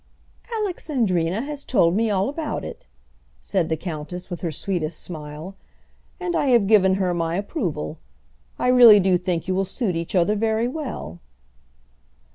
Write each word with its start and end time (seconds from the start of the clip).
"Alexandrina 0.59 1.41
has 1.43 1.63
told 1.63 1.95
me 1.95 2.09
all 2.09 2.27
about 2.27 2.65
it," 2.65 2.87
said 3.39 3.69
the 3.69 3.77
countess, 3.77 4.31
with 4.31 4.41
her 4.41 4.51
sweetest 4.51 4.99
smile; 4.99 5.55
"and 6.19 6.35
I 6.35 6.47
have 6.47 6.65
given 6.65 6.95
her 6.95 7.13
my 7.13 7.35
approval. 7.35 7.99
I 8.57 8.69
really 8.69 8.99
do 8.99 9.15
think 9.15 9.47
you 9.47 9.53
will 9.53 9.63
suit 9.63 9.95
each 9.95 10.15
other 10.15 10.35
very 10.35 10.67
well." 10.67 11.19